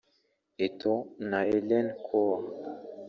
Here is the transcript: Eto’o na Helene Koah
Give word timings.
Eto’o 0.65 0.93
na 1.29 1.39
Helene 1.49 1.91
Koah 2.05 2.43